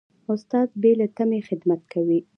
[0.33, 2.19] استاد بې له تمې خدمت کوي.